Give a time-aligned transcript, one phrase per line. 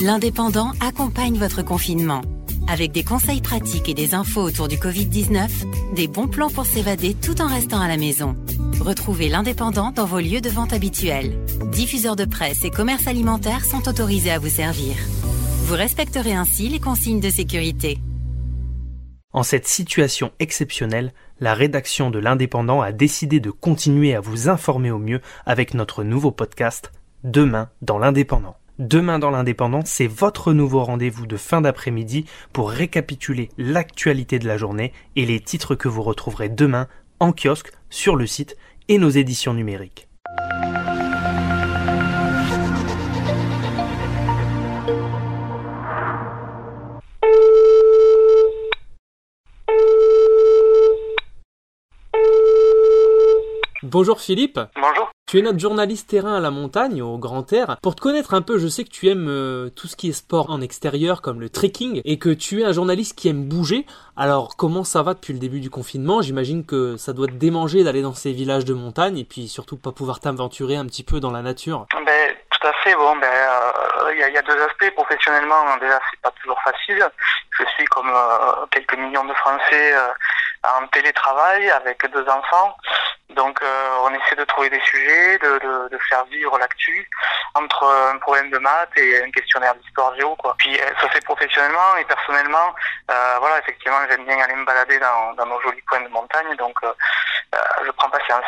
[0.00, 2.20] L'Indépendant accompagne votre confinement.
[2.68, 5.48] Avec des conseils pratiques et des infos autour du Covid-19,
[5.96, 8.36] des bons plans pour s'évader tout en restant à la maison.
[8.80, 11.36] Retrouvez l'Indépendant dans vos lieux de vente habituels.
[11.72, 14.94] Diffuseurs de presse et commerces alimentaires sont autorisés à vous servir.
[15.64, 17.98] Vous respecterez ainsi les consignes de sécurité.
[19.32, 24.92] En cette situation exceptionnelle, la rédaction de l'Indépendant a décidé de continuer à vous informer
[24.92, 26.92] au mieux avec notre nouveau podcast
[27.24, 28.54] Demain dans l'Indépendant.
[28.78, 34.56] Demain dans l'Indépendant, c'est votre nouveau rendez-vous de fin d'après-midi pour récapituler l'actualité de la
[34.56, 36.86] journée et les titres que vous retrouverez demain
[37.18, 40.06] en kiosque, sur le site et nos éditions numériques.
[53.82, 54.60] Bonjour Philippe.
[54.76, 54.97] Bonjour.
[55.28, 57.76] Tu es notre journaliste terrain à la montagne, au grand air.
[57.82, 60.12] Pour te connaître un peu, je sais que tu aimes euh, tout ce qui est
[60.14, 63.84] sport en extérieur, comme le trekking, et que tu es un journaliste qui aime bouger.
[64.16, 66.22] Alors, comment ça va depuis le début du confinement?
[66.22, 69.76] J'imagine que ça doit te démanger d'aller dans ces villages de montagne, et puis surtout
[69.76, 71.84] pas pouvoir t'aventurer un petit peu dans la nature.
[71.92, 72.94] Ben, tout à fait.
[72.94, 74.94] Bon, ben, euh, il y, a deux aspects.
[74.94, 77.06] Professionnellement, déjà, c'est pas toujours facile.
[77.50, 79.92] Je suis comme euh, quelques millions de Français
[80.64, 82.74] en télétravail avec deux enfants.
[83.38, 87.08] Donc euh, on essaie de trouver des sujets, de, de, de faire vivre l'actu
[87.54, 90.34] entre un problème de maths et un questionnaire d'histoire géo.
[90.34, 90.56] Quoi.
[90.58, 92.74] Puis euh, ça fait professionnellement et personnellement,
[93.12, 96.56] euh, voilà, effectivement, j'aime bien aller me balader dans, dans nos jolis coins de montagne,
[96.56, 96.92] donc euh,
[97.54, 98.44] euh je prends patience.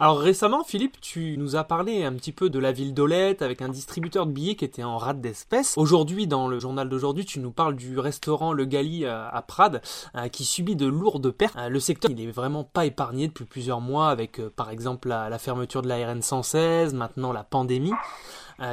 [0.00, 3.62] Alors récemment, Philippe, tu nous as parlé un petit peu de la ville d'Olette avec
[3.62, 5.74] un distributeur de billets qui était en rade d'espèces.
[5.76, 9.82] Aujourd'hui, dans le journal d'aujourd'hui, tu nous parles du restaurant Le Gali euh, à Prades
[10.16, 11.54] euh, qui subit de lourdes pertes.
[11.56, 15.38] Euh, le secteur, il est vraiment pas épargné depuis plusieurs mois avec, par exemple, la,
[15.38, 17.92] fermeture de la RN 116, maintenant la pandémie.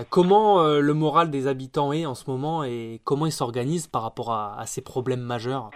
[0.10, 4.32] comment le moral des habitants est en ce moment et comment ils s'organisent par rapport
[4.32, 5.70] à, ces problèmes majeurs?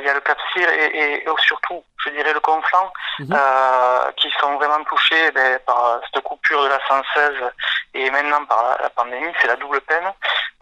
[0.00, 3.28] Il y a le Cap et, et, surtout, je dirais le Conflant, mhm.
[3.32, 7.32] euh, qui sont vraiment touchés ben, par cette coupure de la 116
[7.94, 10.10] et maintenant par la, pandémie, c'est la double peine.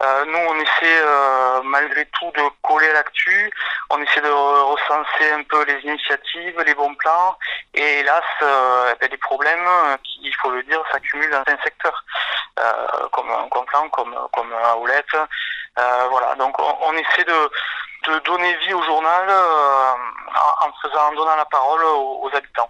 [0.03, 3.51] Euh, nous, on essaie euh, malgré tout de coller l'actu,
[3.89, 7.37] on essaie de recenser un peu les initiatives, les bons plans,
[7.73, 9.67] et hélas, euh, ben, les problèmes,
[10.03, 12.03] qui, il faut le dire, s'accumulent dans un secteur,
[13.11, 15.17] comme un Conflant, comme, comme un Houlette.
[15.75, 17.49] voilà, donc on, on essaie de
[18.07, 19.91] de donner vie au journal euh,
[20.65, 22.69] en, faisant, en donnant la parole aux, habitants.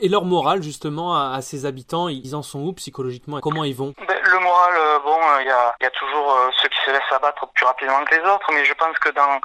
[0.00, 3.94] Et leur morale, justement, à, ces habitants, ils en sont où psychologiquement Comment ils vont?
[4.06, 6.90] Ben, Le moral, euh, bon, il y, a, y, a, toujours euh, ceux qui se
[6.90, 9.40] laissent abattre plus rapidement que les autres, mais je pense que dans,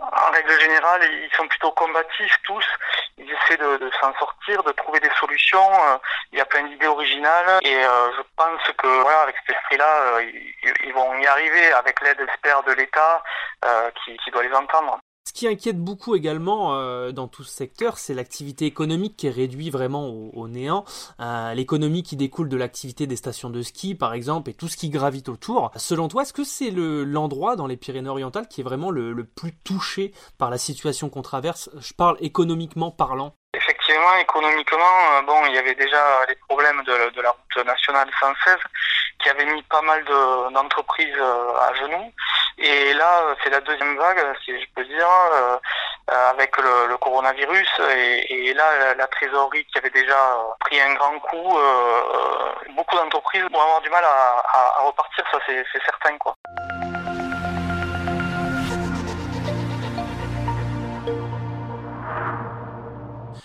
[0.00, 2.64] en règle générale, ils sont plutôt combatifs tous.
[3.18, 5.72] Ils essaient de, de s'en sortir, de trouver des solutions.
[5.72, 5.96] Euh,
[6.32, 9.96] il y a plein d'idées originales et euh, je pense que voilà, avec cet esprit-là,
[10.14, 13.22] euh, ils, ils, vont y arriver avec l'aide, j'espère, de l'État
[14.04, 14.98] qui, qui doit les entendre.
[15.26, 19.30] Ce qui inquiète beaucoup également euh, dans tout ce secteur, c'est l'activité économique qui est
[19.30, 20.84] réduite vraiment au, néant.
[21.20, 24.76] Euh, l'économie qui découle de l'activité des stations de ski, par exemple, et tout ce
[24.76, 25.70] qui gravite autour.
[25.76, 30.12] Selon toi, est-ce que c'est l'endroit dans les Pyrénées-Orientales qui est vraiment le, plus touché
[30.38, 31.70] par la situation qu'on traverse?
[31.78, 33.34] Je parle économiquement parlant.
[33.54, 38.56] Effectivement, économiquement, euh, bon, il y avait déjà les problèmes de, la route nationale 116
[39.22, 40.02] qui avait mis pas mal
[40.52, 42.12] d'entreprises euh, à genoux.
[43.40, 45.08] Euh, c'est la deuxième vague, si je peux dire,
[46.08, 47.68] avec le, le coronavirus.
[47.96, 50.16] Et, et là, la, la, trésorerie qui avait déjà
[50.60, 51.58] pris un grand coup,
[52.74, 56.34] beaucoup d'entreprises vont avoir du mal à, à, à repartir, ça c'est certain, quoi.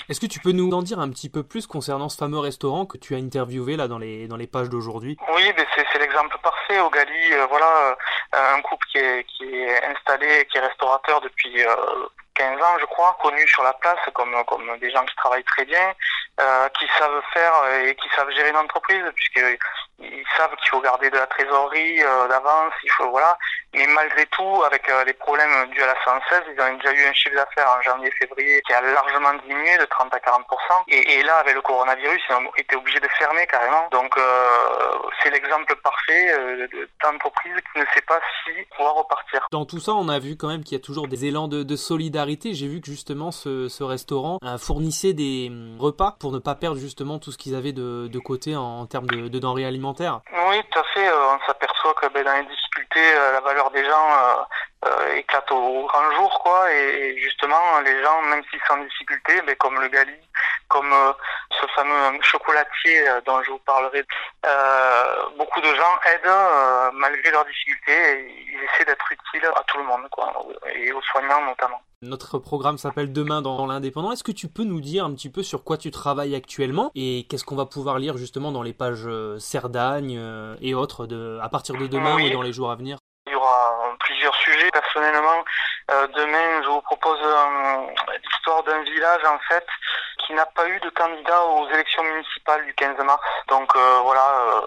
[0.07, 2.85] Est-ce que tu peux nous en dire un petit peu plus concernant ce fameux restaurant
[2.85, 5.17] que tu as interviewé là dans les dans les pages d'aujourd'hui?
[5.35, 6.79] Oui, mais c'est l'exemple parfait.
[6.79, 7.95] Au Gali, euh, voilà, euh,
[8.35, 11.75] un couple qui est qui est installé, qui est restaurateur depuis euh,
[12.35, 15.65] 15 ans, je crois, connus sur la place comme comme des gens qui travaillent très
[15.65, 15.93] bien,
[16.39, 17.53] euh, qui savent faire
[17.83, 19.03] et qui savent gérer une entreprise,
[19.97, 23.37] puisqu'ils savent qu'il faut garder de la trésorerie euh, d'avance, il faut voilà.
[23.73, 27.05] Mais malgré tout, avec euh, les problèmes dus à la 116, ils ont déjà eu
[27.05, 30.45] un chiffre d'affaires en janvier-février qui a largement diminué de 30 à 40
[30.87, 33.87] et, et là, avec le coronavirus, ils ont été obligés de fermer carrément.
[33.91, 34.21] Donc, euh,
[35.21, 36.67] c'est l'exemple parfait euh,
[37.03, 39.47] d'entreprise qui ne sait pas si pouvoir repartir.
[39.51, 41.63] Dans tout ça, on a vu quand même qu'il y a toujours des élans de,
[41.63, 42.53] de solidarité.
[42.53, 46.55] J'ai vu que justement ce, ce restaurant euh, fournissait des hum, repas pour ne pas
[46.55, 49.65] perdre justement tout ce qu'ils avaient de, de côté en, en termes de, de, denrées
[49.65, 49.84] alimentaires.
[50.31, 51.07] Oui, tout à fait.
[51.07, 54.47] Euh, on s'aperçoit que ben, dans les difficultés, euh, la valeur des gens
[54.85, 56.71] euh, éclate au grand jour, quoi.
[56.71, 60.19] Et, justement, les gens, même s'ils sont en difficulté, ben, comme le Gali,
[60.67, 60.93] comme
[61.51, 64.03] ce fameux chocolatier dont je vous parlerai,
[65.37, 68.27] beaucoup de gens aident malgré leurs difficultés.
[68.47, 70.33] ils essaient d'être utiles à tout le monde, quoi,
[70.73, 71.81] et aux soignants notamment.
[72.05, 74.11] Notre programme s'appelle Demain dans l'indépendant.
[74.11, 77.25] Est-ce que tu peux nous dire un petit peu sur quoi tu travailles actuellement et
[77.27, 79.07] qu'est-ce qu'on va pouvoir lire justement dans les pages
[79.39, 80.19] Cerdagne
[80.61, 82.97] et autres de, à partir de demain ou dans les jours à venir?
[83.25, 84.69] Il y aura plusieurs sujets.
[84.71, 85.43] Personnellement,
[85.89, 87.19] demain, je vous propose
[88.23, 89.65] l'histoire d'un village en fait
[90.25, 93.21] qui n'a pas eu de candidat aux élections municipales du 15 mars.
[93.47, 94.61] Donc voilà,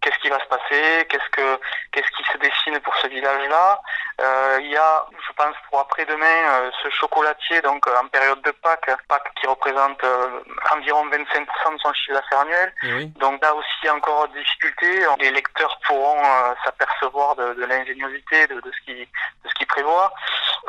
[0.00, 1.60] qu'est-ce qui va se passer, qu'est-ce que
[1.92, 3.80] qu'est-ce qui se dessine pour ce village-là?
[4.20, 8.50] Euh, il y a, je pense pour après-demain, euh, ce chocolatier donc en période de
[8.50, 10.40] Pâques, Pâques qui représente euh,
[10.72, 12.72] environ 25% de son chiffre d'affaires annuel.
[13.16, 15.06] Donc là aussi encore des difficultés.
[15.20, 16.22] Les lecteurs pourront
[16.64, 20.12] s'apercevoir de, de l'ingéniosité de, de, ce qui de ce qui prévoit.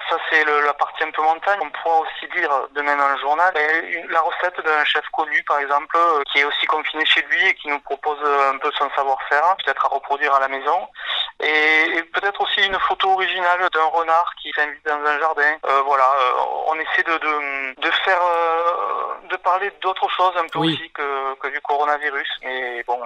[0.10, 1.60] Ça c'est la partie un peu montagne.
[1.62, 3.54] On pourra aussi lire demain dans le journal
[4.10, 5.98] la recette d'un chef connu par exemple
[6.31, 9.56] qui est aussi confiné chez lui et qui nous propose un peu son savoir faire,
[9.63, 10.88] peut-être à reproduire à la maison.
[11.40, 15.57] Et, peut-être aussi une photo originale d'un renard qui s'invite dans un jardin.
[15.66, 16.31] Euh, voilà, euh,
[16.68, 19.02] on essaie de, de, de faire, euh,
[19.53, 23.00] parler d'autres choses un peu aussi que, que, du coronavirus, mais bon,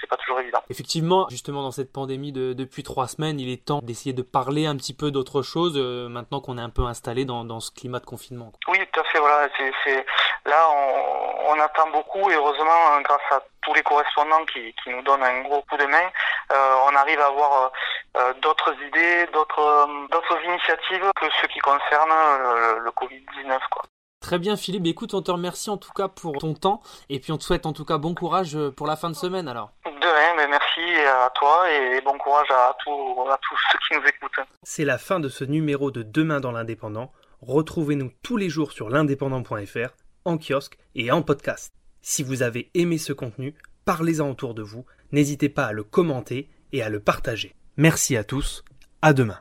[0.00, 0.62] c'est pas toujours évident.
[0.70, 4.66] Effectivement, justement dans cette pandémie de, depuis trois semaines, il est temps d'essayer de parler
[4.66, 8.00] un petit peu d'autre chose maintenant qu'on est un peu installé dans, dans, ce climat
[8.00, 8.52] de confinement.
[8.68, 9.18] Oui, tout à fait.
[9.18, 9.48] Voilà,
[9.84, 10.06] c'est
[10.46, 15.02] là on, on attend beaucoup et heureusement grâce à tous les correspondants qui, qui, nous
[15.02, 16.08] donnent un gros coup de main,
[16.52, 17.68] euh, on arrive à avoir euh,
[18.16, 23.58] euh, d'autres idées, d'autres d'autres initiatives que ce qui concerne le, le Covid-19.
[23.70, 23.82] Quoi.
[24.20, 27.32] Très bien Philippe, écoute, on te remercie en tout cas pour ton temps et puis
[27.32, 29.72] on te souhaite en tout cas bon courage pour la fin de semaine alors.
[29.84, 33.98] De rien, mais merci à toi et bon courage à, tous, à tous ceux qui
[33.98, 34.46] nous écoutent.
[34.62, 37.12] C'est la fin de ce numéro de Demain dans l'Indépendant.
[37.40, 39.94] Retrouvez-nous tous les jours sur l'indépendant.fr,
[40.26, 41.72] en kiosque et en podcast.
[42.02, 43.54] Si vous avez aimé ce contenu,
[43.86, 47.54] parlez-en autour de vous, n'hésitez pas à le commenter et à le partager.
[47.78, 48.64] Merci à tous,
[49.00, 49.38] à demain.